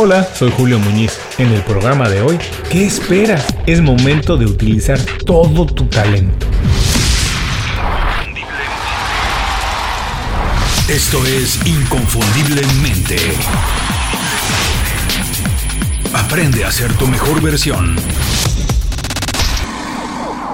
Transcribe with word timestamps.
Hola, 0.00 0.28
soy 0.32 0.52
Julio 0.52 0.78
Muñiz. 0.78 1.18
En 1.38 1.48
el 1.48 1.60
programa 1.62 2.08
de 2.08 2.22
hoy, 2.22 2.38
¿qué 2.70 2.86
esperas? 2.86 3.44
Es 3.66 3.80
momento 3.80 4.36
de 4.36 4.46
utilizar 4.46 4.96
todo 5.26 5.66
tu 5.66 5.86
talento. 5.86 6.46
Esto 10.88 11.26
es 11.26 11.58
Inconfundiblemente. 11.66 13.16
Aprende 16.14 16.64
a 16.64 16.70
ser 16.70 16.92
tu 16.92 17.08
mejor 17.08 17.42
versión. 17.42 17.96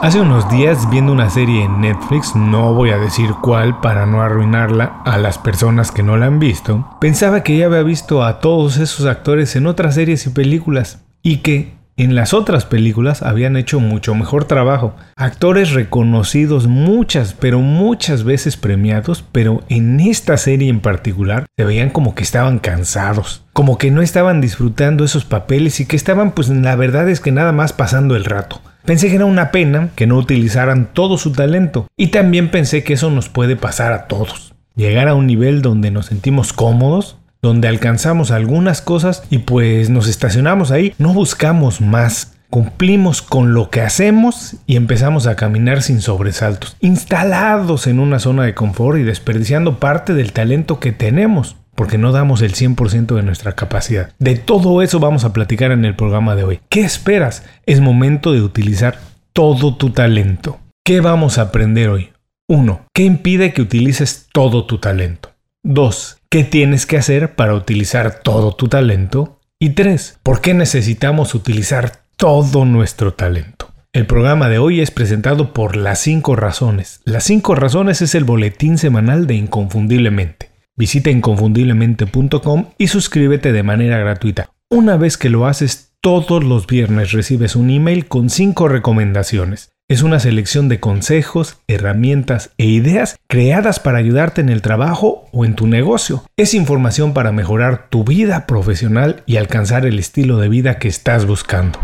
Hace 0.05 0.21
unos 0.21 0.50
días 0.50 0.91
viendo 0.91 1.12
una 1.12 1.30
serie 1.30 1.64
en 1.64 1.80
Netflix, 1.80 2.36
no 2.36 2.75
voy 2.75 2.91
a 2.91 2.98
decir 2.98 3.30
cuál 3.41 3.80
para 3.80 4.04
no 4.04 4.21
arruinarla 4.21 5.00
a 5.07 5.16
las 5.16 5.39
personas 5.39 5.93
que 5.93 6.03
no 6.03 6.18
la 6.18 6.27
han 6.27 6.39
visto, 6.39 6.86
pensaba 7.00 7.43
que 7.43 7.57
ya 7.57 7.64
había 7.64 7.82
visto 7.82 8.22
a 8.22 8.39
todos 8.39 8.77
esos 8.77 9.07
actores 9.07 9.57
en 9.57 9.67
otras 9.67 9.95
series 9.95 10.26
y 10.26 10.29
películas 10.29 11.03
y 11.22 11.39
que 11.39 11.72
en 11.96 12.14
las 12.14 12.35
otras 12.35 12.67
películas 12.67 13.22
habían 13.22 13.57
hecho 13.57 13.81
mucho 13.81 14.14
mejor 14.14 14.45
trabajo. 14.45 14.95
Actores 15.17 15.72
reconocidos 15.72 16.67
muchas, 16.67 17.32
pero 17.32 17.61
muchas 17.61 18.25
veces 18.25 18.59
premiados, 18.59 19.25
pero 19.32 19.62
en 19.71 20.00
esta 20.00 20.36
serie 20.36 20.68
en 20.68 20.81
particular 20.81 21.46
se 21.57 21.64
veían 21.64 21.89
como 21.89 22.14
que 22.14 22.25
estaban 22.25 22.59
cansados, 22.59 23.43
como 23.54 23.79
que 23.79 23.90
no 23.90 24.03
estaban 24.03 24.43
disfrutando 24.43 25.03
esos 25.03 25.25
papeles 25.25 25.81
y 25.81 25.86
que 25.86 25.96
estaban 25.96 26.32
pues 26.32 26.50
la 26.50 26.76
verdad 26.76 27.09
es 27.09 27.21
que 27.21 27.32
nada 27.32 27.53
más 27.53 27.73
pasando 27.73 28.17
el 28.17 28.26
rato. 28.26 28.61
Pensé 28.85 29.09
que 29.09 29.15
era 29.15 29.25
una 29.25 29.51
pena 29.51 29.89
que 29.97 30.07
no 30.07 30.19
utilizaran 30.19 30.91
todo 30.93 31.17
su 31.17 31.33
talento 31.33 31.87
y 31.97 32.09
también 32.09 32.51
pensé 32.51 32.84
que 32.84 32.93
eso 32.93 33.11
nos 33.11 33.31
puede 33.31 33.57
pasar 33.57 33.95
a 33.95 34.09
todos. 34.09 34.55
Llegar 34.77 35.09
a 35.09 35.15
un 35.15 35.27
nivel 35.27 35.62
donde 35.62 35.91
nos 35.91 36.07
sentimos 36.07 36.53
cómodos, 36.53 37.17
donde 37.41 37.67
alcanzamos 37.67 38.31
algunas 38.31 38.83
cosas 38.83 39.23
y 39.31 39.39
pues 39.39 39.89
nos 39.89 40.07
estacionamos 40.07 40.70
ahí, 40.70 40.95
no 40.98 41.15
buscamos 41.15 41.81
más. 41.81 42.37
Cumplimos 42.51 43.23
con 43.23 43.55
lo 43.55 43.71
que 43.71 43.81
hacemos 43.81 44.57
y 44.67 44.77
empezamos 44.77 45.27
a 45.27 45.35
caminar 45.35 45.81
sin 45.81 46.03
sobresaltos, 46.03 46.77
instalados 46.81 47.87
en 47.87 47.98
una 47.98 48.19
zona 48.19 48.45
de 48.45 48.55
confort 48.55 48.98
y 48.98 49.03
desperdiciando 49.03 49.81
parte 49.81 50.13
del 50.13 50.33
talento 50.33 50.79
que 50.79 50.93
tenemos 50.93 51.57
porque 51.75 51.98
no 51.98 52.12
damos 52.12 52.42
el 52.42 52.55
100% 52.55 53.14
de 53.14 53.22
nuestra 53.22 53.55
capacidad. 53.55 54.12
De 54.19 54.36
todo 54.36 54.83
eso 54.83 55.00
vamos 55.00 55.25
a 55.25 55.33
platicar 55.33 55.72
en 55.72 55.84
el 55.84 55.97
programa 55.97 56.36
de 56.36 56.44
hoy. 56.44 56.61
¿Qué 56.69 56.80
esperas? 56.80 57.44
Es 57.67 57.80
momento 57.80 58.33
de 58.33 58.42
utilizar 58.42 58.98
todo 59.33 59.77
tu 59.77 59.91
talento. 59.91 60.61
¿Qué 60.84 61.00
vamos 61.00 61.39
a 61.39 61.42
aprender 61.42 61.89
hoy? 61.89 62.11
1. 62.48 62.86
¿Qué 62.95 63.05
impide 63.05 63.52
que 63.52 63.62
utilices 63.62 64.28
todo 64.33 64.67
tu 64.67 64.78
talento? 64.78 65.30
2. 65.62 66.19
¿Qué 66.28 66.45
tienes 66.45 66.84
que 66.84 66.98
hacer 66.98 67.34
para 67.34 67.55
utilizar 67.55 68.20
todo 68.20 68.55
tu 68.55 68.69
talento? 68.69 69.41
Y 69.58 69.70
3. 69.70 70.19
¿Por 70.22 70.41
qué 70.41 70.52
necesitamos 70.52 71.34
utilizar 71.34 72.00
todo 72.17 72.64
nuestro 72.64 73.14
talento? 73.14 73.70
El 73.95 74.06
programa 74.06 74.48
de 74.48 74.58
hoy 74.58 74.80
es 74.80 74.91
presentado 74.91 75.52
por 75.52 75.77
Las 75.77 76.00
5 76.00 76.34
Razones. 76.36 77.00
Las 77.05 77.25
5 77.25 77.55
Razones 77.55 78.02
es 78.02 78.14
el 78.14 78.25
boletín 78.25 78.77
semanal 78.77 79.27
de 79.27 79.36
Inconfundiblemente. 79.36 80.50
Visita 80.77 81.11
inconfundiblemente.com 81.11 82.67
y 82.78 82.89
suscríbete 82.89 83.53
de 83.53 83.62
manera 83.62 83.98
gratuita. 83.98 84.50
Una 84.69 84.97
vez 84.97 85.17
que 85.17 85.30
lo 85.30 85.47
haces, 85.47 85.92
todos 86.00 86.42
los 86.42 86.67
viernes 86.67 87.12
recibes 87.12 87.55
un 87.55 87.70
email 87.70 88.06
con 88.08 88.28
5 88.28 88.67
recomendaciones. 88.67 89.70
Es 89.86 90.02
una 90.02 90.19
selección 90.19 90.69
de 90.69 90.80
consejos, 90.80 91.58
herramientas 91.69 92.50
e 92.58 92.64
ideas 92.64 93.17
creadas 93.28 93.78
para 93.78 93.98
ayudarte 93.98 94.41
en 94.41 94.48
el 94.48 94.62
trabajo 94.62 95.28
o 95.30 95.45
en 95.45 95.55
tu 95.55 95.69
negocio. 95.69 96.25
Es 96.36 96.55
información 96.55 97.14
para 97.14 97.30
mejorar 97.30 97.89
tu 97.89 98.02
vida 98.02 98.47
profesional 98.47 99.22
y 99.27 99.36
alcanzar 99.36 99.86
el 99.86 100.00
estilo 100.00 100.39
de 100.39 100.48
vida 100.48 100.78
que 100.78 100.89
estás 100.89 101.25
buscando. 101.25 101.78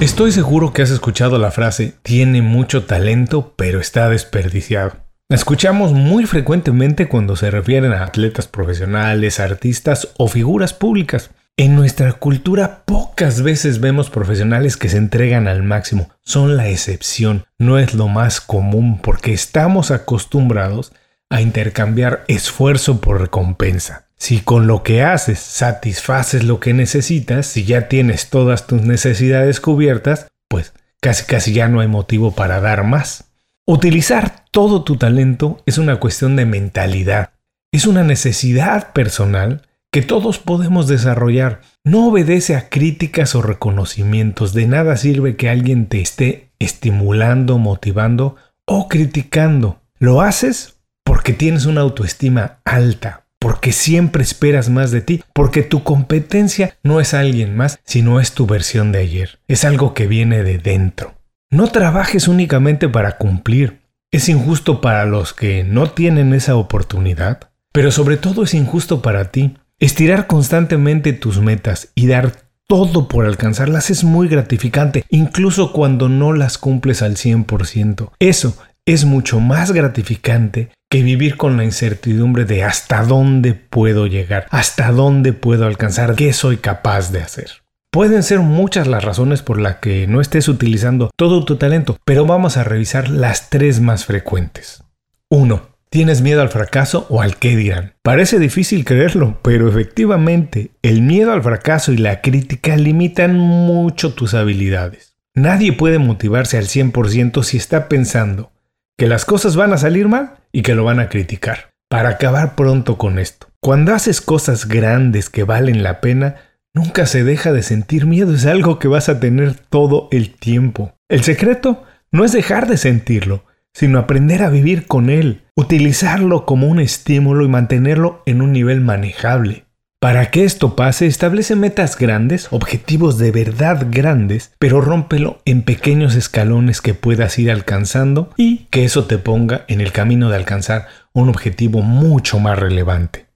Estoy 0.00 0.32
seguro 0.32 0.72
que 0.72 0.80
has 0.82 0.90
escuchado 0.90 1.38
la 1.38 1.50
frase 1.50 1.94
tiene 2.02 2.40
mucho 2.40 2.84
talento 2.84 3.52
pero 3.56 3.80
está 3.80 4.08
desperdiciado. 4.08 5.03
Escuchamos 5.30 5.92
muy 5.92 6.26
frecuentemente 6.26 7.08
cuando 7.08 7.34
se 7.34 7.50
refieren 7.50 7.94
a 7.94 8.04
atletas 8.04 8.46
profesionales, 8.46 9.40
artistas 9.40 10.08
o 10.18 10.28
figuras 10.28 10.74
públicas. 10.74 11.30
En 11.56 11.74
nuestra 11.76 12.12
cultura 12.12 12.82
pocas 12.84 13.40
veces 13.40 13.80
vemos 13.80 14.10
profesionales 14.10 14.76
que 14.76 14.90
se 14.90 14.98
entregan 14.98 15.48
al 15.48 15.62
máximo. 15.62 16.10
Son 16.20 16.58
la 16.58 16.68
excepción, 16.68 17.46
no 17.58 17.78
es 17.78 17.94
lo 17.94 18.08
más 18.08 18.42
común 18.42 19.00
porque 19.00 19.32
estamos 19.32 19.90
acostumbrados 19.90 20.92
a 21.30 21.40
intercambiar 21.40 22.24
esfuerzo 22.28 23.00
por 23.00 23.18
recompensa. 23.18 24.08
Si 24.18 24.40
con 24.40 24.66
lo 24.66 24.82
que 24.82 25.02
haces 25.02 25.38
satisfaces 25.38 26.44
lo 26.44 26.60
que 26.60 26.74
necesitas, 26.74 27.46
si 27.46 27.64
ya 27.64 27.88
tienes 27.88 28.28
todas 28.28 28.66
tus 28.66 28.82
necesidades 28.82 29.58
cubiertas, 29.58 30.28
pues 30.48 30.74
casi 31.00 31.24
casi 31.24 31.54
ya 31.54 31.68
no 31.68 31.80
hay 31.80 31.88
motivo 31.88 32.32
para 32.32 32.60
dar 32.60 32.84
más. 32.84 33.24
Utilizar 33.66 34.44
todo 34.50 34.84
tu 34.84 34.96
talento 34.96 35.62
es 35.64 35.78
una 35.78 35.96
cuestión 35.96 36.36
de 36.36 36.44
mentalidad, 36.44 37.30
es 37.72 37.86
una 37.86 38.04
necesidad 38.04 38.92
personal 38.92 39.62
que 39.90 40.02
todos 40.02 40.38
podemos 40.38 40.86
desarrollar. 40.86 41.62
No 41.82 42.08
obedece 42.08 42.56
a 42.56 42.68
críticas 42.68 43.34
o 43.34 43.40
reconocimientos. 43.40 44.52
De 44.52 44.66
nada 44.66 44.98
sirve 44.98 45.36
que 45.36 45.48
alguien 45.48 45.86
te 45.86 46.02
esté 46.02 46.50
estimulando, 46.58 47.56
motivando 47.56 48.36
o 48.66 48.86
criticando. 48.88 49.80
Lo 49.98 50.20
haces 50.20 50.80
porque 51.02 51.32
tienes 51.32 51.64
una 51.64 51.80
autoestima 51.80 52.58
alta, 52.66 53.28
porque 53.38 53.72
siempre 53.72 54.24
esperas 54.24 54.68
más 54.68 54.90
de 54.90 55.00
ti, 55.00 55.24
porque 55.32 55.62
tu 55.62 55.84
competencia 55.84 56.76
no 56.82 57.00
es 57.00 57.14
alguien 57.14 57.56
más, 57.56 57.78
sino 57.84 58.20
es 58.20 58.32
tu 58.32 58.44
versión 58.46 58.92
de 58.92 58.98
ayer. 58.98 59.38
Es 59.48 59.64
algo 59.64 59.94
que 59.94 60.06
viene 60.06 60.42
de 60.42 60.58
dentro. 60.58 61.14
No 61.54 61.68
trabajes 61.68 62.26
únicamente 62.26 62.88
para 62.88 63.16
cumplir. 63.16 63.82
Es 64.10 64.28
injusto 64.28 64.80
para 64.80 65.04
los 65.04 65.32
que 65.32 65.62
no 65.62 65.88
tienen 65.88 66.34
esa 66.34 66.56
oportunidad, 66.56 67.48
pero 67.72 67.92
sobre 67.92 68.16
todo 68.16 68.42
es 68.42 68.54
injusto 68.54 69.02
para 69.02 69.30
ti. 69.30 69.56
Estirar 69.78 70.26
constantemente 70.26 71.12
tus 71.12 71.40
metas 71.40 71.90
y 71.94 72.08
dar 72.08 72.32
todo 72.66 73.06
por 73.06 73.24
alcanzarlas 73.24 73.90
es 73.90 74.02
muy 74.02 74.26
gratificante, 74.26 75.04
incluso 75.10 75.72
cuando 75.72 76.08
no 76.08 76.32
las 76.32 76.58
cumples 76.58 77.02
al 77.02 77.14
100%. 77.14 78.10
Eso 78.18 78.56
es 78.84 79.04
mucho 79.04 79.38
más 79.38 79.70
gratificante 79.70 80.70
que 80.90 81.04
vivir 81.04 81.36
con 81.36 81.56
la 81.56 81.62
incertidumbre 81.62 82.46
de 82.46 82.64
hasta 82.64 83.04
dónde 83.04 83.54
puedo 83.54 84.08
llegar, 84.08 84.48
hasta 84.50 84.90
dónde 84.90 85.32
puedo 85.32 85.66
alcanzar, 85.66 86.16
qué 86.16 86.32
soy 86.32 86.56
capaz 86.56 87.12
de 87.12 87.22
hacer. 87.22 87.63
Pueden 87.94 88.24
ser 88.24 88.40
muchas 88.40 88.88
las 88.88 89.04
razones 89.04 89.42
por 89.42 89.60
las 89.60 89.76
que 89.76 90.08
no 90.08 90.20
estés 90.20 90.48
utilizando 90.48 91.12
todo 91.14 91.44
tu 91.44 91.58
talento, 91.58 91.96
pero 92.04 92.26
vamos 92.26 92.56
a 92.56 92.64
revisar 92.64 93.08
las 93.08 93.50
tres 93.50 93.80
más 93.80 94.04
frecuentes. 94.04 94.82
1. 95.30 95.62
¿Tienes 95.90 96.20
miedo 96.20 96.42
al 96.42 96.48
fracaso 96.48 97.06
o 97.08 97.22
al 97.22 97.36
qué 97.36 97.54
dirán? 97.54 97.94
Parece 98.02 98.40
difícil 98.40 98.84
creerlo, 98.84 99.38
pero 99.42 99.68
efectivamente 99.68 100.72
el 100.82 101.02
miedo 101.02 101.30
al 101.30 101.44
fracaso 101.44 101.92
y 101.92 101.96
la 101.96 102.20
crítica 102.20 102.76
limitan 102.76 103.38
mucho 103.38 104.12
tus 104.12 104.34
habilidades. 104.34 105.14
Nadie 105.32 105.72
puede 105.72 106.00
motivarse 106.00 106.58
al 106.58 106.64
100% 106.64 107.44
si 107.44 107.58
está 107.58 107.88
pensando 107.88 108.50
que 108.98 109.06
las 109.06 109.24
cosas 109.24 109.54
van 109.54 109.72
a 109.72 109.78
salir 109.78 110.08
mal 110.08 110.38
y 110.50 110.62
que 110.62 110.74
lo 110.74 110.82
van 110.82 110.98
a 110.98 111.08
criticar. 111.08 111.70
Para 111.88 112.08
acabar 112.08 112.56
pronto 112.56 112.98
con 112.98 113.20
esto, 113.20 113.46
cuando 113.60 113.94
haces 113.94 114.20
cosas 114.20 114.66
grandes 114.66 115.30
que 115.30 115.44
valen 115.44 115.84
la 115.84 116.00
pena, 116.00 116.53
Nunca 116.74 117.06
se 117.06 117.22
deja 117.22 117.52
de 117.52 117.62
sentir 117.62 118.04
miedo, 118.04 118.34
es 118.34 118.46
algo 118.46 118.80
que 118.80 118.88
vas 118.88 119.08
a 119.08 119.20
tener 119.20 119.54
todo 119.54 120.08
el 120.10 120.34
tiempo. 120.34 120.92
El 121.08 121.22
secreto 121.22 121.84
no 122.10 122.24
es 122.24 122.32
dejar 122.32 122.66
de 122.66 122.76
sentirlo, 122.76 123.44
sino 123.72 124.00
aprender 124.00 124.42
a 124.42 124.50
vivir 124.50 124.88
con 124.88 125.08
él, 125.08 125.42
utilizarlo 125.54 126.44
como 126.44 126.66
un 126.66 126.80
estímulo 126.80 127.44
y 127.44 127.48
mantenerlo 127.48 128.22
en 128.26 128.42
un 128.42 128.52
nivel 128.52 128.80
manejable. 128.80 129.66
Para 130.00 130.30
que 130.30 130.44
esto 130.44 130.76
pase, 130.76 131.06
establece 131.06 131.56
metas 131.56 131.96
grandes, 131.96 132.48
objetivos 132.50 133.18
de 133.18 133.30
verdad 133.30 133.86
grandes, 133.88 134.52
pero 134.58 134.80
rómpelo 134.80 135.40
en 135.44 135.62
pequeños 135.62 136.14
escalones 136.14 136.80
que 136.80 136.92
puedas 136.92 137.38
ir 137.38 137.50
alcanzando 137.50 138.30
y 138.36 138.66
que 138.70 138.84
eso 138.84 139.04
te 139.04 139.18
ponga 139.18 139.64
en 139.68 139.80
el 139.80 139.92
camino 139.92 140.28
de 140.28 140.36
alcanzar 140.36 140.88
un 141.12 141.28
objetivo 141.28 141.82
mucho 141.82 142.38
más 142.38 142.58
relevante. 142.58 143.26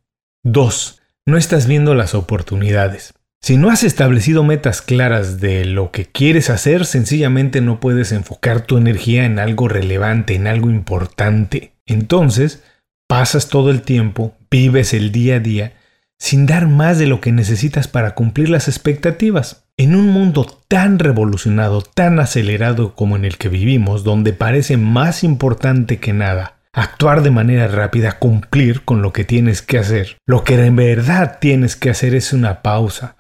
2. 0.43 1.01
No 1.25 1.37
estás 1.39 1.67
viendo 1.67 1.95
las 1.95 2.15
oportunidades. 2.15 3.15
Si 3.41 3.57
no 3.57 3.71
has 3.71 3.85
establecido 3.85 4.43
metas 4.43 4.83
claras 4.83 5.41
de 5.41 5.65
lo 5.65 5.91
que 5.91 6.07
quieres 6.07 6.51
hacer, 6.51 6.85
sencillamente 6.85 7.61
no 7.61 7.81
puedes 7.81 8.13
enfocar 8.13 8.63
tu 8.63 8.77
energía 8.77 9.25
en 9.25 9.39
algo 9.39 9.69
relevante, 9.69 10.35
en 10.35 10.47
algo 10.47 10.71
importante. 10.71 11.73
Entonces, 11.87 12.63
pasas 13.07 13.49
todo 13.49 13.71
el 13.71 13.83
tiempo, 13.83 14.37
vives 14.51 14.93
el 14.93 15.13
día 15.13 15.37
a 15.37 15.41
día, 15.41 15.73
sin 16.19 16.47
dar 16.47 16.67
más 16.67 16.99
de 16.99 17.07
lo 17.07 17.21
que 17.21 17.33
necesitas 17.33 17.87
para 17.87 18.15
cumplir 18.15 18.51
las 18.51 18.69
expectativas. 18.69 19.65
En 19.77 19.95
un 19.95 20.09
mundo 20.09 20.45
tan 20.67 20.99
revolucionado, 20.99 21.81
tan 21.83 22.19
acelerado 22.19 22.95
como 22.97 23.17
en 23.17 23.25
el 23.25 23.39
que 23.39 23.49
vivimos, 23.49 24.03
donde 24.03 24.33
parece 24.33 24.77
más 24.77 25.23
importante 25.23 25.99
que 25.99 26.13
nada 26.13 26.57
actuar 26.73 27.23
de 27.23 27.31
manera 27.31 27.67
rápida, 27.67 28.19
cumplir 28.19 28.85
con 28.85 29.03
lo 29.03 29.13
que 29.13 29.25
tienes 29.25 29.63
que 29.63 29.79
hacer. 29.79 30.19
Lo 30.27 30.45
que 30.45 30.55
en 30.55 30.77
verdad 30.77 31.39
tienes 31.41 31.77
que 31.77 31.91
hacer 31.91 32.15
es 32.15 32.33
una 32.33 32.63
pausa 32.63 33.17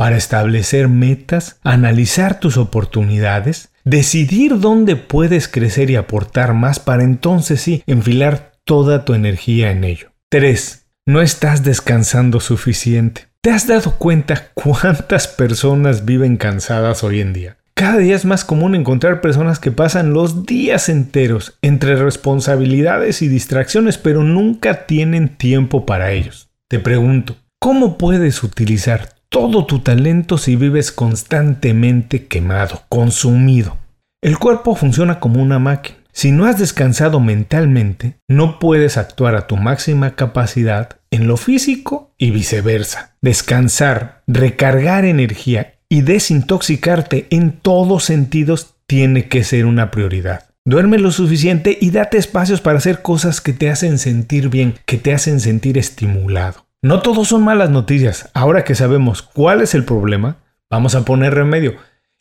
para 0.00 0.16
establecer 0.16 0.88
metas, 0.88 1.60
analizar 1.62 2.40
tus 2.40 2.56
oportunidades, 2.56 3.68
decidir 3.84 4.58
dónde 4.58 4.96
puedes 4.96 5.46
crecer 5.46 5.90
y 5.90 5.96
aportar 5.96 6.54
más 6.54 6.80
para 6.80 7.04
entonces 7.04 7.60
sí 7.60 7.82
enfilar 7.86 8.52
toda 8.64 9.04
tu 9.04 9.12
energía 9.12 9.70
en 9.70 9.84
ello. 9.84 10.12
3. 10.30 10.86
No 11.04 11.20
estás 11.20 11.64
descansando 11.64 12.40
suficiente. 12.40 13.26
¿Te 13.42 13.50
has 13.50 13.66
dado 13.66 13.98
cuenta 13.98 14.52
cuántas 14.54 15.28
personas 15.28 16.06
viven 16.06 16.38
cansadas 16.38 17.04
hoy 17.04 17.20
en 17.20 17.34
día? 17.34 17.58
Cada 17.74 17.98
día 17.98 18.16
es 18.16 18.24
más 18.24 18.46
común 18.46 18.74
encontrar 18.74 19.20
personas 19.20 19.58
que 19.58 19.70
pasan 19.70 20.14
los 20.14 20.46
días 20.46 20.88
enteros 20.88 21.58
entre 21.60 21.96
responsabilidades 21.96 23.20
y 23.20 23.28
distracciones, 23.28 23.98
pero 23.98 24.24
nunca 24.24 24.86
tienen 24.86 25.36
tiempo 25.36 25.84
para 25.84 26.12
ellos. 26.12 26.48
Te 26.70 26.78
pregunto, 26.78 27.36
¿cómo 27.58 27.98
puedes 27.98 28.42
utilizar 28.42 29.19
todo 29.30 29.64
tu 29.64 29.78
talento 29.78 30.38
si 30.38 30.56
vives 30.56 30.90
constantemente 30.92 32.26
quemado, 32.26 32.82
consumido? 32.88 33.78
El 34.22 34.38
cuerpo 34.38 34.74
funciona 34.74 35.20
como 35.20 35.40
una 35.40 35.58
máquina. 35.58 35.98
Si 36.12 36.32
no 36.32 36.44
has 36.44 36.58
descansado 36.58 37.20
mentalmente, 37.20 38.16
no 38.28 38.58
puedes 38.58 38.96
actuar 38.96 39.36
a 39.36 39.46
tu 39.46 39.56
máxima 39.56 40.16
capacidad 40.16 40.98
en 41.12 41.28
lo 41.28 41.36
físico 41.36 42.12
y 42.18 42.32
viceversa. 42.32 43.16
Descansar, 43.22 44.22
recargar 44.26 45.04
energía 45.04 45.74
y 45.88 46.02
desintoxicarte 46.02 47.28
en 47.30 47.52
todos 47.52 48.04
sentidos 48.04 48.74
tiene 48.88 49.28
que 49.28 49.44
ser 49.44 49.64
una 49.64 49.92
prioridad. 49.92 50.46
Duerme 50.66 50.98
lo 50.98 51.12
suficiente 51.12 51.78
y 51.80 51.92
date 51.92 52.18
espacios 52.18 52.60
para 52.60 52.78
hacer 52.78 53.00
cosas 53.00 53.40
que 53.40 53.52
te 53.52 53.70
hacen 53.70 53.98
sentir 53.98 54.48
bien, 54.48 54.74
que 54.84 54.98
te 54.98 55.14
hacen 55.14 55.38
sentir 55.38 55.78
estimulado. 55.78 56.66
No 56.82 57.02
todos 57.02 57.28
son 57.28 57.42
malas 57.44 57.70
noticias. 57.70 58.30
Ahora 58.32 58.64
que 58.64 58.74
sabemos 58.74 59.22
cuál 59.22 59.60
es 59.60 59.74
el 59.74 59.84
problema, 59.84 60.36
vamos 60.70 60.94
a 60.94 61.04
poner 61.04 61.34
remedio. 61.34 61.76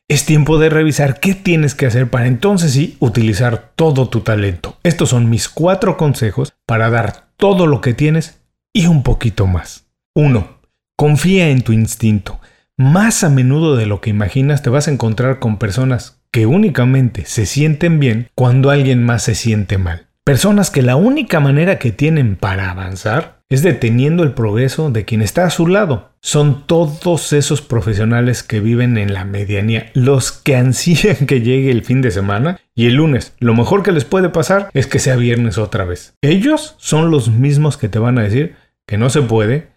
Es 0.08 0.26
tiempo 0.26 0.58
de 0.58 0.70
revisar 0.70 1.20
qué 1.20 1.36
tienes 1.36 1.76
que 1.76 1.86
hacer 1.86 2.10
para 2.10 2.28
entonces 2.28 2.74
sí 2.74 2.98
utilizar 3.00 3.72
todo 3.76 4.10
tu 4.10 4.22
talento. 4.22 4.78
Estos 4.84 5.10
son 5.10 5.30
mis 5.30 5.50
cuatro 5.50 5.98
consejos 5.98 6.54
para 6.66 6.90
dar 6.90 7.30
todo 7.38 7.68
lo 7.68 7.80
que 7.80 7.94
tienes 7.94 8.42
y 8.74 8.88
un 8.88 9.04
poquito 9.04 9.48
más. 9.48 9.88
1. 10.16 10.60
Confía 10.98 11.50
en 11.50 11.62
tu 11.62 11.72
instinto 11.72 12.40
más 12.80 13.26
a 13.26 13.30
menudo 13.30 13.76
de 13.76 13.86
lo 13.86 14.00
que 14.00 14.10
imaginas 14.10 14.64
te 14.64 14.70
vas 14.70 14.88
a 14.88 14.92
encontrar 14.92 15.40
con 15.40 15.58
personas 15.58 16.22
que 16.32 16.46
únicamente 16.46 17.26
se 17.26 17.46
sienten 17.46 18.00
bien 18.00 18.30
cuando 18.36 18.70
alguien 18.70 19.04
más 19.04 19.24
se 19.24 19.36
siente 19.36 19.78
mal. 19.78 20.08
Personas 20.24 20.72
que 20.72 20.82
la 20.82 20.96
única 20.96 21.42
manera 21.42 21.78
que 21.78 21.92
tienen 21.92 22.38
para 22.38 22.72
avanzar 22.72 23.39
es 23.50 23.64
deteniendo 23.64 24.22
el 24.24 24.34
progreso 24.34 24.92
de 24.92 25.06
quien 25.06 25.24
está 25.24 25.46
a 25.46 25.50
su 25.50 25.66
lado. 25.66 26.12
Son 26.22 26.68
todos 26.68 27.34
esos 27.34 27.62
profesionales 27.62 28.44
que 28.44 28.60
viven 28.60 28.98
en 28.98 29.14
la 29.14 29.26
medianía, 29.26 29.90
los 29.96 30.32
que 30.32 30.56
ansían 30.56 31.26
que 31.28 31.42
llegue 31.42 31.72
el 31.72 31.84
fin 31.84 32.02
de 32.02 32.12
semana 32.12 32.60
y 32.76 32.86
el 32.86 32.96
lunes. 32.96 33.34
Lo 33.40 33.56
mejor 33.56 33.82
que 33.82 33.92
les 33.92 34.06
puede 34.06 34.30
pasar 34.30 34.70
es 34.74 34.86
que 34.86 35.00
sea 35.00 35.16
viernes 35.16 35.58
otra 35.58 35.84
vez. 35.84 36.14
Ellos 36.22 36.76
son 36.78 37.10
los 37.10 37.30
mismos 37.30 37.78
que 37.78 37.90
te 37.90 38.00
van 38.00 38.20
a 38.20 38.24
decir 38.24 38.56
que 38.86 38.98
no 38.98 39.10
se 39.10 39.24
puede, 39.24 39.68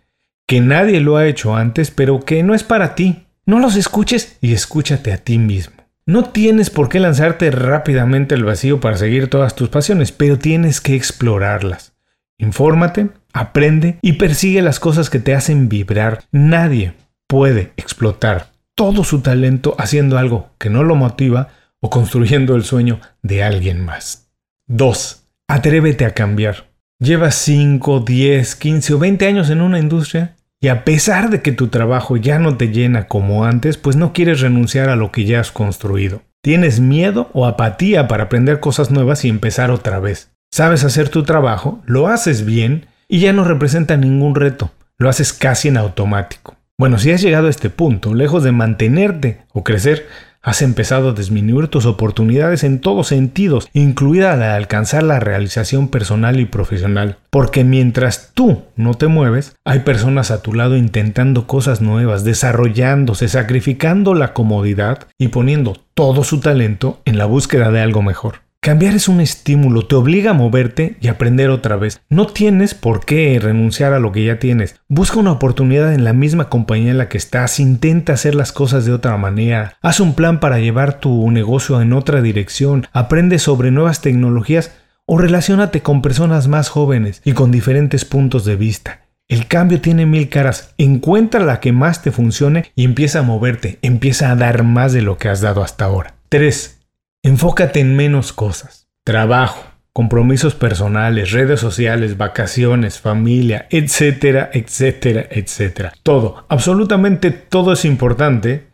que 0.46 0.60
nadie 0.60 1.00
lo 1.00 1.16
ha 1.16 1.26
hecho 1.26 1.56
antes, 1.56 1.90
pero 1.90 2.20
que 2.20 2.42
no 2.42 2.54
es 2.54 2.64
para 2.64 2.94
ti. 2.94 3.26
No 3.46 3.58
los 3.58 3.76
escuches 3.76 4.36
y 4.40 4.52
escúchate 4.52 5.12
a 5.12 5.18
ti 5.18 5.38
mismo. 5.38 5.76
No 6.04 6.24
tienes 6.24 6.68
por 6.68 6.88
qué 6.88 7.00
lanzarte 7.00 7.50
rápidamente 7.50 8.34
al 8.34 8.44
vacío 8.44 8.80
para 8.80 8.96
seguir 8.96 9.30
todas 9.30 9.54
tus 9.54 9.68
pasiones, 9.68 10.12
pero 10.12 10.38
tienes 10.38 10.80
que 10.80 10.94
explorarlas. 10.94 11.94
Infórmate, 12.38 13.10
aprende 13.32 13.98
y 14.02 14.14
persigue 14.14 14.62
las 14.62 14.80
cosas 14.80 15.10
que 15.10 15.18
te 15.18 15.34
hacen 15.34 15.68
vibrar. 15.68 16.24
Nadie 16.32 16.94
puede 17.26 17.72
explotar 17.76 18.52
todo 18.74 19.04
su 19.04 19.20
talento 19.20 19.74
haciendo 19.78 20.18
algo 20.18 20.50
que 20.58 20.70
no 20.70 20.82
lo 20.82 20.94
motiva 20.94 21.48
o 21.80 21.90
construyendo 21.90 22.54
el 22.56 22.64
sueño 22.64 23.00
de 23.22 23.42
alguien 23.42 23.84
más. 23.84 24.30
2. 24.68 25.24
Atrévete 25.48 26.04
a 26.04 26.14
cambiar. 26.14 26.70
Llevas 26.98 27.34
5, 27.34 28.00
10, 28.00 28.56
15 28.56 28.94
o 28.94 28.98
20 28.98 29.26
años 29.26 29.50
en 29.50 29.60
una 29.60 29.78
industria 29.78 30.36
y 30.60 30.68
a 30.68 30.84
pesar 30.84 31.30
de 31.30 31.42
que 31.42 31.50
tu 31.50 31.68
trabajo 31.68 32.16
ya 32.16 32.38
no 32.38 32.56
te 32.56 32.68
llena 32.68 33.08
como 33.08 33.44
antes, 33.44 33.76
pues 33.76 33.96
no 33.96 34.12
quieres 34.12 34.40
renunciar 34.40 34.88
a 34.88 34.96
lo 34.96 35.10
que 35.10 35.24
ya 35.24 35.40
has 35.40 35.50
construido. 35.50 36.22
Tienes 36.40 36.78
miedo 36.78 37.30
o 37.32 37.46
apatía 37.46 38.06
para 38.06 38.24
aprender 38.24 38.60
cosas 38.60 38.90
nuevas 38.90 39.24
y 39.24 39.28
empezar 39.28 39.72
otra 39.72 39.98
vez. 39.98 40.30
Sabes 40.52 40.84
hacer 40.84 41.08
tu 41.08 41.24
trabajo, 41.24 41.82
lo 41.86 42.06
haces 42.06 42.44
bien 42.44 42.86
y 43.12 43.18
ya 43.18 43.34
no 43.34 43.44
representa 43.44 43.98
ningún 43.98 44.34
reto. 44.34 44.70
Lo 44.96 45.10
haces 45.10 45.34
casi 45.34 45.68
en 45.68 45.76
automático. 45.76 46.56
Bueno, 46.78 46.96
si 46.96 47.10
has 47.10 47.20
llegado 47.20 47.48
a 47.48 47.50
este 47.50 47.68
punto, 47.68 48.14
lejos 48.14 48.42
de 48.42 48.52
mantenerte 48.52 49.42
o 49.52 49.62
crecer, 49.62 50.06
Has 50.44 50.60
empezado 50.60 51.10
a 51.10 51.12
disminuir 51.12 51.68
tus 51.68 51.86
oportunidades 51.86 52.64
en 52.64 52.80
todos 52.80 53.06
sentidos, 53.06 53.68
incluida 53.74 54.36
la 54.36 54.46
de 54.46 54.52
alcanzar 54.54 55.04
la 55.04 55.20
realización 55.20 55.86
personal 55.86 56.40
y 56.40 56.46
profesional. 56.46 57.18
Porque 57.30 57.62
mientras 57.62 58.32
tú 58.34 58.64
no 58.74 58.94
te 58.94 59.06
mueves, 59.06 59.54
hay 59.64 59.78
personas 59.80 60.32
a 60.32 60.42
tu 60.42 60.52
lado 60.52 60.76
intentando 60.76 61.46
cosas 61.46 61.80
nuevas, 61.80 62.24
desarrollándose, 62.24 63.28
sacrificando 63.28 64.14
la 64.14 64.34
comodidad 64.34 65.06
y 65.16 65.28
poniendo 65.28 65.76
todo 65.94 66.24
su 66.24 66.40
talento 66.40 67.00
en 67.04 67.18
la 67.18 67.26
búsqueda 67.26 67.70
de 67.70 67.80
algo 67.80 68.02
mejor. 68.02 68.40
Cambiar 68.64 68.94
es 68.94 69.08
un 69.08 69.20
estímulo, 69.20 69.88
te 69.88 69.96
obliga 69.96 70.30
a 70.30 70.34
moverte 70.34 70.94
y 71.00 71.08
aprender 71.08 71.50
otra 71.50 71.74
vez. 71.74 72.00
No 72.08 72.28
tienes 72.28 72.74
por 72.74 73.04
qué 73.04 73.40
renunciar 73.42 73.92
a 73.92 73.98
lo 73.98 74.12
que 74.12 74.24
ya 74.24 74.38
tienes. 74.38 74.76
Busca 74.86 75.18
una 75.18 75.32
oportunidad 75.32 75.92
en 75.92 76.04
la 76.04 76.12
misma 76.12 76.48
compañía 76.48 76.92
en 76.92 76.98
la 76.98 77.08
que 77.08 77.18
estás, 77.18 77.58
intenta 77.58 78.12
hacer 78.12 78.36
las 78.36 78.52
cosas 78.52 78.84
de 78.84 78.92
otra 78.92 79.16
manera, 79.16 79.78
haz 79.82 79.98
un 79.98 80.14
plan 80.14 80.38
para 80.38 80.60
llevar 80.60 81.00
tu 81.00 81.28
negocio 81.32 81.82
en 81.82 81.92
otra 81.92 82.22
dirección, 82.22 82.86
aprende 82.92 83.40
sobre 83.40 83.72
nuevas 83.72 84.00
tecnologías 84.00 84.70
o 85.06 85.18
relacionate 85.18 85.80
con 85.80 86.00
personas 86.00 86.46
más 86.46 86.68
jóvenes 86.68 87.20
y 87.24 87.32
con 87.32 87.50
diferentes 87.50 88.04
puntos 88.04 88.44
de 88.44 88.54
vista. 88.54 89.00
El 89.26 89.48
cambio 89.48 89.80
tiene 89.80 90.06
mil 90.06 90.28
caras. 90.28 90.72
Encuentra 90.78 91.40
la 91.40 91.58
que 91.58 91.72
más 91.72 92.02
te 92.02 92.12
funcione 92.12 92.70
y 92.76 92.84
empieza 92.84 93.18
a 93.18 93.22
moverte, 93.22 93.80
empieza 93.82 94.30
a 94.30 94.36
dar 94.36 94.62
más 94.62 94.92
de 94.92 95.02
lo 95.02 95.18
que 95.18 95.28
has 95.28 95.40
dado 95.40 95.64
hasta 95.64 95.86
ahora. 95.86 96.14
3. 96.28 96.81
Enfócate 97.24 97.78
en 97.78 97.94
menos 97.94 98.32
cosas. 98.32 98.88
Trabajo, 99.04 99.62
compromisos 99.92 100.56
personales, 100.56 101.30
redes 101.30 101.60
sociales, 101.60 102.16
vacaciones, 102.16 102.98
familia, 102.98 103.68
etcétera, 103.70 104.50
etcétera, 104.52 105.26
etcétera. 105.30 105.92
Todo, 106.02 106.44
absolutamente 106.48 107.30
todo 107.30 107.74
es 107.74 107.84
importante, 107.84 108.66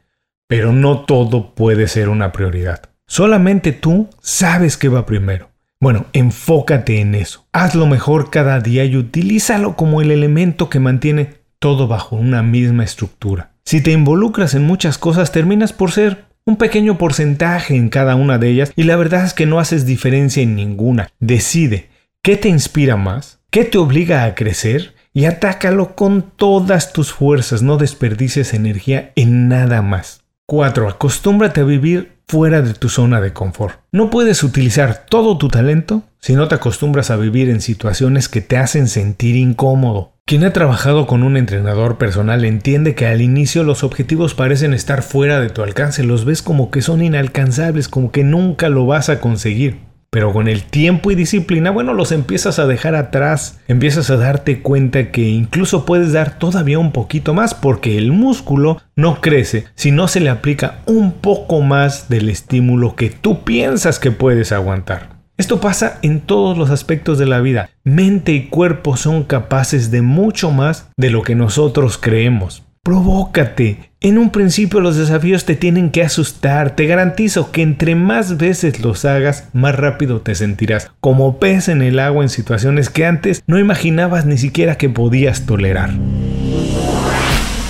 pero 0.46 0.72
no 0.72 1.00
todo 1.00 1.54
puede 1.54 1.88
ser 1.88 2.08
una 2.08 2.32
prioridad. 2.32 2.88
Solamente 3.06 3.72
tú 3.72 4.08
sabes 4.22 4.78
qué 4.78 4.88
va 4.88 5.04
primero. 5.04 5.50
Bueno, 5.78 6.06
enfócate 6.14 7.02
en 7.02 7.14
eso. 7.14 7.46
Hazlo 7.52 7.86
mejor 7.86 8.30
cada 8.30 8.60
día 8.60 8.86
y 8.86 8.96
utilízalo 8.96 9.76
como 9.76 10.00
el 10.00 10.10
elemento 10.10 10.70
que 10.70 10.80
mantiene 10.80 11.34
todo 11.58 11.86
bajo 11.86 12.16
una 12.16 12.42
misma 12.42 12.84
estructura. 12.84 13.50
Si 13.66 13.82
te 13.82 13.92
involucras 13.92 14.54
en 14.54 14.64
muchas 14.64 14.96
cosas, 14.96 15.32
terminas 15.32 15.74
por 15.74 15.92
ser 15.92 16.27
un 16.48 16.56
pequeño 16.56 16.96
porcentaje 16.96 17.76
en 17.76 17.90
cada 17.90 18.16
una 18.16 18.38
de 18.38 18.48
ellas 18.48 18.72
y 18.74 18.84
la 18.84 18.96
verdad 18.96 19.22
es 19.22 19.34
que 19.34 19.44
no 19.44 19.60
haces 19.60 19.84
diferencia 19.84 20.42
en 20.42 20.56
ninguna. 20.56 21.10
Decide 21.20 21.90
qué 22.22 22.38
te 22.38 22.48
inspira 22.48 22.96
más, 22.96 23.40
qué 23.50 23.66
te 23.66 23.76
obliga 23.76 24.24
a 24.24 24.34
crecer 24.34 24.94
y 25.12 25.26
atácalo 25.26 25.94
con 25.94 26.22
todas 26.22 26.94
tus 26.94 27.12
fuerzas, 27.12 27.60
no 27.60 27.76
desperdicies 27.76 28.54
energía 28.54 29.12
en 29.14 29.48
nada 29.48 29.82
más. 29.82 30.24
4. 30.46 30.88
Acostúmbrate 30.88 31.60
a 31.60 31.64
vivir 31.64 32.16
fuera 32.26 32.62
de 32.62 32.72
tu 32.72 32.88
zona 32.88 33.20
de 33.20 33.34
confort. 33.34 33.80
No 33.92 34.08
puedes 34.08 34.42
utilizar 34.42 35.04
todo 35.06 35.36
tu 35.36 35.48
talento 35.48 36.04
si 36.18 36.32
no 36.32 36.48
te 36.48 36.54
acostumbras 36.54 37.10
a 37.10 37.16
vivir 37.16 37.50
en 37.50 37.60
situaciones 37.60 38.30
que 38.30 38.40
te 38.40 38.56
hacen 38.56 38.88
sentir 38.88 39.36
incómodo. 39.36 40.17
Quien 40.28 40.44
ha 40.44 40.52
trabajado 40.52 41.06
con 41.06 41.22
un 41.22 41.38
entrenador 41.38 41.96
personal 41.96 42.44
entiende 42.44 42.94
que 42.94 43.06
al 43.06 43.22
inicio 43.22 43.62
los 43.62 43.82
objetivos 43.82 44.34
parecen 44.34 44.74
estar 44.74 45.02
fuera 45.02 45.40
de 45.40 45.48
tu 45.48 45.62
alcance, 45.62 46.04
los 46.04 46.26
ves 46.26 46.42
como 46.42 46.70
que 46.70 46.82
son 46.82 47.02
inalcanzables, 47.02 47.88
como 47.88 48.12
que 48.12 48.24
nunca 48.24 48.68
lo 48.68 48.84
vas 48.84 49.08
a 49.08 49.20
conseguir. 49.20 49.78
Pero 50.10 50.34
con 50.34 50.46
el 50.46 50.64
tiempo 50.64 51.10
y 51.10 51.14
disciplina, 51.14 51.70
bueno, 51.70 51.94
los 51.94 52.12
empiezas 52.12 52.58
a 52.58 52.66
dejar 52.66 52.94
atrás, 52.94 53.58
empiezas 53.68 54.10
a 54.10 54.18
darte 54.18 54.60
cuenta 54.60 55.12
que 55.12 55.22
incluso 55.22 55.86
puedes 55.86 56.12
dar 56.12 56.38
todavía 56.38 56.78
un 56.78 56.92
poquito 56.92 57.32
más 57.32 57.54
porque 57.54 57.96
el 57.96 58.12
músculo 58.12 58.82
no 58.96 59.22
crece 59.22 59.64
si 59.76 59.92
no 59.92 60.08
se 60.08 60.20
le 60.20 60.28
aplica 60.28 60.80
un 60.84 61.12
poco 61.12 61.62
más 61.62 62.10
del 62.10 62.28
estímulo 62.28 62.96
que 62.96 63.08
tú 63.08 63.44
piensas 63.44 63.98
que 63.98 64.10
puedes 64.10 64.52
aguantar. 64.52 65.17
Esto 65.38 65.60
pasa 65.60 66.00
en 66.02 66.20
todos 66.20 66.58
los 66.58 66.68
aspectos 66.70 67.16
de 67.16 67.24
la 67.24 67.38
vida. 67.38 67.70
Mente 67.84 68.32
y 68.32 68.46
cuerpo 68.48 68.96
son 68.96 69.22
capaces 69.22 69.92
de 69.92 70.02
mucho 70.02 70.50
más 70.50 70.88
de 70.96 71.10
lo 71.10 71.22
que 71.22 71.36
nosotros 71.36 71.96
creemos. 71.96 72.64
Provócate. 72.82 73.92
En 74.00 74.18
un 74.18 74.30
principio 74.30 74.80
los 74.80 74.96
desafíos 74.96 75.44
te 75.44 75.54
tienen 75.54 75.90
que 75.90 76.02
asustar. 76.02 76.74
Te 76.74 76.86
garantizo 76.86 77.52
que 77.52 77.62
entre 77.62 77.94
más 77.94 78.36
veces 78.36 78.80
los 78.80 79.04
hagas, 79.04 79.48
más 79.52 79.76
rápido 79.76 80.22
te 80.22 80.34
sentirás 80.34 80.90
como 80.98 81.38
pez 81.38 81.68
en 81.68 81.82
el 81.82 82.00
agua 82.00 82.24
en 82.24 82.30
situaciones 82.30 82.90
que 82.90 83.06
antes 83.06 83.44
no 83.46 83.60
imaginabas 83.60 84.26
ni 84.26 84.38
siquiera 84.38 84.76
que 84.76 84.88
podías 84.88 85.46
tolerar. 85.46 85.90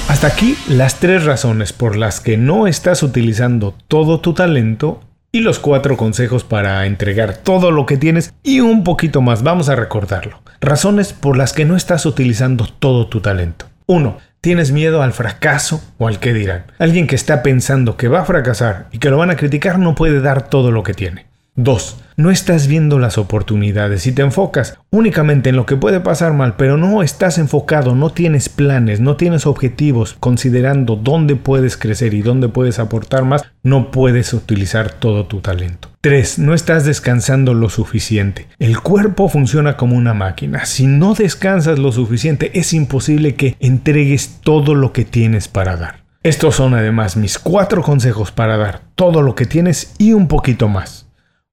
Hasta 0.08 0.26
aquí 0.26 0.56
las 0.68 1.00
tres 1.00 1.26
razones 1.26 1.75
por 1.75 1.96
las 1.96 2.20
que 2.20 2.38
no 2.38 2.66
estás 2.66 3.02
utilizando 3.02 3.75
todo 3.88 4.20
tu 4.20 4.32
talento 4.32 5.00
y 5.38 5.40
los 5.40 5.61
cuatro 5.61 5.97
consejos 5.97 6.42
para 6.42 6.85
entregar 6.85 7.37
todo 7.37 7.71
lo 7.71 7.87
que 7.87 7.97
tienes 7.97 8.35
y 8.42 8.59
un 8.59 8.83
poquito 8.83 9.21
más. 9.21 9.45
Vamos 9.45 9.68
a 9.68 9.76
recordarlo. 9.76 10.42
Razones 10.61 11.12
por 11.12 11.37
las 11.37 11.52
que 11.52 11.64
no 11.64 11.76
estás 11.76 12.07
utilizando 12.07 12.66
todo 12.66 13.07
tu 13.07 13.21
talento. 13.21 13.66
1. 13.87 14.18
Tienes 14.40 14.73
miedo 14.73 15.00
al 15.00 15.12
fracaso 15.12 15.80
o 15.97 16.09
al 16.09 16.18
que 16.18 16.35
dirán. 16.35 16.64
Alguien 16.80 17.07
que 17.07 17.14
está 17.14 17.45
pensando 17.45 17.97
que 17.97 18.09
va 18.09 18.23
a 18.23 18.25
fracasar 18.25 18.88
y 18.90 18.99
que 18.99 19.11
lo 19.11 19.16
van 19.16 19.30
a 19.30 19.37
criticar 19.37 19.78
no 19.78 19.95
puede 19.95 20.21
dar 20.21 20.49
todo 20.49 20.73
lo 20.73 20.83
que 20.83 20.95
tiene. 20.95 21.27
2. 21.59 21.97
No 22.17 22.31
estás 22.31 22.69
viendo 22.69 23.00
las 23.00 23.19
oportunidades 23.19 24.07
y 24.07 24.12
te 24.12 24.23
enfocas 24.23 24.79
únicamente 24.91 25.50
en 25.50 25.57
lo 25.57 25.67
que 25.67 25.77
puede 25.77 25.99
pasar 25.99 26.33
mal, 26.33 26.55
pero 26.57 26.77
no 26.77 27.03
estás 27.03 27.37
enfocado, 27.37 27.97
no 27.97 28.11
tienes 28.11 28.49
planes, 28.49 29.00
no 29.00 29.17
tienes 29.17 29.45
objetivos, 29.45 30.17
considerando 30.21 30.95
dónde 30.95 31.35
puedes 31.35 31.77
crecer 31.77 32.15
y 32.15 32.23
dónde 32.23 32.49
puedes 32.49 32.79
aportar 32.79 33.25
más, 33.25 33.43
no 33.65 33.91
puedes 33.91 34.33
utilizar 34.33 34.93
todo 34.93 35.27
tu 35.27 35.41
talento. 35.41 35.91
3. 36.00 36.38
No 36.38 36.55
estás 36.55 36.85
descansando 36.85 37.55
lo 37.55 37.69
suficiente. 37.69 38.47
El 38.61 38.79
cuerpo 38.81 39.29
funciona 39.29 39.77
como 39.77 39.97
una 39.97 40.15
máquina. 40.15 40.65
Si 40.65 40.87
no 40.87 41.15
descansas 41.15 41.81
lo 41.81 41.91
suficiente, 41.91 42.53
es 42.57 42.73
imposible 42.73 43.35
que 43.35 43.57
entregues 43.59 44.38
todo 44.43 44.77
lo 44.77 44.93
que 44.93 45.05
tienes 45.05 45.49
para 45.49 45.77
dar. 45.77 46.05
Estos 46.25 46.57
son 46.57 46.75
además 46.75 47.17
mis 47.17 47.38
cuatro 47.38 47.83
consejos 47.83 48.33
para 48.33 48.57
dar 48.57 48.81
todo 48.97 49.23
lo 49.23 49.35
que 49.37 49.47
tienes 49.47 49.95
y 49.99 50.12
un 50.12 50.27
poquito 50.27 50.69
más. 50.69 50.98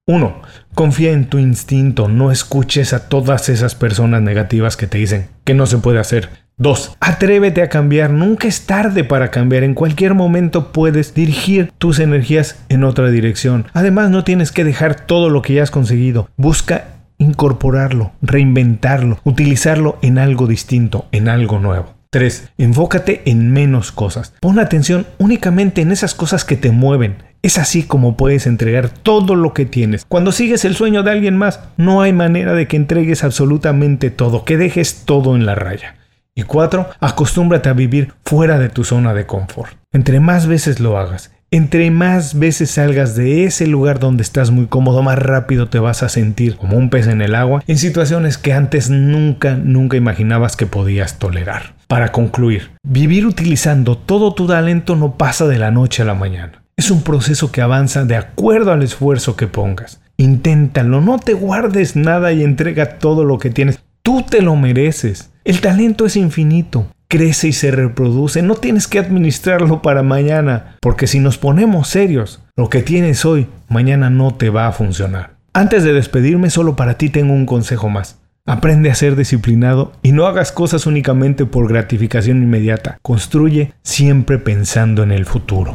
1. 0.08 0.40
Confía 0.72 1.10
en 1.10 1.24
tu 1.24 1.38
instinto, 1.38 2.06
no 2.06 2.30
escuches 2.30 2.92
a 2.92 3.08
todas 3.08 3.48
esas 3.48 3.74
personas 3.74 4.22
negativas 4.22 4.76
que 4.76 4.86
te 4.86 4.98
dicen 4.98 5.26
que 5.42 5.52
no 5.52 5.66
se 5.66 5.78
puede 5.78 5.98
hacer. 5.98 6.28
2. 6.58 6.96
Atrévete 7.00 7.60
a 7.60 7.68
cambiar, 7.68 8.10
nunca 8.10 8.46
es 8.46 8.66
tarde 8.66 9.02
para 9.02 9.32
cambiar, 9.32 9.64
en 9.64 9.74
cualquier 9.74 10.14
momento 10.14 10.70
puedes 10.70 11.12
dirigir 11.12 11.72
tus 11.78 11.98
energías 11.98 12.64
en 12.68 12.84
otra 12.84 13.10
dirección. 13.10 13.66
Además 13.72 14.10
no 14.10 14.22
tienes 14.22 14.52
que 14.52 14.62
dejar 14.62 14.94
todo 14.94 15.28
lo 15.28 15.42
que 15.42 15.54
ya 15.54 15.64
has 15.64 15.72
conseguido, 15.72 16.30
busca 16.36 16.84
incorporarlo, 17.18 18.12
reinventarlo, 18.22 19.18
utilizarlo 19.24 19.98
en 20.02 20.18
algo 20.18 20.46
distinto, 20.46 21.06
en 21.10 21.28
algo 21.28 21.58
nuevo. 21.58 21.96
3. 22.10 22.52
Enfócate 22.58 23.22
en 23.26 23.52
menos 23.52 23.90
cosas. 23.90 24.32
Pon 24.40 24.60
atención 24.60 25.06
únicamente 25.18 25.82
en 25.82 25.90
esas 25.90 26.14
cosas 26.14 26.44
que 26.44 26.56
te 26.56 26.70
mueven, 26.70 27.16
es 27.46 27.58
así 27.58 27.84
como 27.84 28.16
puedes 28.16 28.46
entregar 28.48 28.88
todo 28.88 29.36
lo 29.36 29.54
que 29.54 29.66
tienes. 29.66 30.04
Cuando 30.04 30.32
sigues 30.32 30.64
el 30.64 30.74
sueño 30.74 31.04
de 31.04 31.12
alguien 31.12 31.36
más, 31.36 31.60
no 31.76 32.02
hay 32.02 32.12
manera 32.12 32.54
de 32.54 32.66
que 32.66 32.76
entregues 32.76 33.22
absolutamente 33.22 34.10
todo, 34.10 34.44
que 34.44 34.56
dejes 34.56 35.04
todo 35.04 35.36
en 35.36 35.46
la 35.46 35.54
raya. 35.54 35.94
Y 36.34 36.42
cuatro, 36.42 36.90
acostúmbrate 36.98 37.68
a 37.68 37.72
vivir 37.72 38.12
fuera 38.24 38.58
de 38.58 38.68
tu 38.68 38.82
zona 38.82 39.14
de 39.14 39.26
confort. 39.26 39.76
Entre 39.92 40.18
más 40.18 40.48
veces 40.48 40.80
lo 40.80 40.98
hagas, 40.98 41.30
entre 41.52 41.92
más 41.92 42.36
veces 42.36 42.72
salgas 42.72 43.14
de 43.14 43.44
ese 43.44 43.68
lugar 43.68 44.00
donde 44.00 44.24
estás 44.24 44.50
muy 44.50 44.66
cómodo, 44.66 45.04
más 45.04 45.18
rápido 45.18 45.68
te 45.68 45.78
vas 45.78 46.02
a 46.02 46.08
sentir 46.08 46.56
como 46.56 46.76
un 46.76 46.90
pez 46.90 47.06
en 47.06 47.22
el 47.22 47.36
agua 47.36 47.62
en 47.68 47.78
situaciones 47.78 48.38
que 48.38 48.52
antes 48.52 48.90
nunca, 48.90 49.54
nunca 49.54 49.96
imaginabas 49.96 50.56
que 50.56 50.66
podías 50.66 51.20
tolerar. 51.20 51.74
Para 51.86 52.10
concluir, 52.10 52.72
vivir 52.82 53.24
utilizando 53.24 53.96
todo 53.96 54.34
tu 54.34 54.48
talento 54.48 54.96
no 54.96 55.16
pasa 55.16 55.46
de 55.46 55.58
la 55.58 55.70
noche 55.70 56.02
a 56.02 56.06
la 56.06 56.14
mañana. 56.14 56.65
Es 56.78 56.90
un 56.90 57.00
proceso 57.00 57.50
que 57.52 57.62
avanza 57.62 58.04
de 58.04 58.16
acuerdo 58.16 58.70
al 58.70 58.82
esfuerzo 58.82 59.34
que 59.34 59.46
pongas. 59.46 60.02
Inténtalo, 60.18 61.00
no 61.00 61.18
te 61.18 61.32
guardes 61.32 61.96
nada 61.96 62.34
y 62.34 62.44
entrega 62.44 62.98
todo 62.98 63.24
lo 63.24 63.38
que 63.38 63.48
tienes. 63.48 63.80
Tú 64.02 64.26
te 64.28 64.42
lo 64.42 64.56
mereces. 64.56 65.30
El 65.44 65.62
talento 65.62 66.04
es 66.04 66.16
infinito, 66.16 66.88
crece 67.08 67.48
y 67.48 67.52
se 67.54 67.70
reproduce. 67.70 68.42
No 68.42 68.56
tienes 68.56 68.88
que 68.88 68.98
administrarlo 68.98 69.80
para 69.80 70.02
mañana, 70.02 70.76
porque 70.82 71.06
si 71.06 71.18
nos 71.18 71.38
ponemos 71.38 71.88
serios, 71.88 72.42
lo 72.56 72.68
que 72.68 72.82
tienes 72.82 73.24
hoy, 73.24 73.48
mañana 73.70 74.10
no 74.10 74.34
te 74.34 74.50
va 74.50 74.66
a 74.66 74.72
funcionar. 74.72 75.36
Antes 75.54 75.82
de 75.82 75.94
despedirme, 75.94 76.50
solo 76.50 76.76
para 76.76 76.98
ti 76.98 77.08
tengo 77.08 77.32
un 77.32 77.46
consejo 77.46 77.88
más. 77.88 78.18
Aprende 78.44 78.90
a 78.90 78.94
ser 78.94 79.16
disciplinado 79.16 79.92
y 80.02 80.12
no 80.12 80.26
hagas 80.26 80.52
cosas 80.52 80.86
únicamente 80.86 81.46
por 81.46 81.70
gratificación 81.70 82.42
inmediata. 82.42 82.98
Construye 83.00 83.72
siempre 83.82 84.36
pensando 84.36 85.02
en 85.02 85.10
el 85.10 85.24
futuro. 85.24 85.74